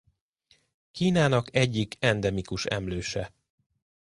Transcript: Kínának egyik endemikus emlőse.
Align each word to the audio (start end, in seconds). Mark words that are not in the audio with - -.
Kínának 0.91 1.55
egyik 1.55 1.95
endemikus 1.99 2.65
emlőse. 2.65 3.33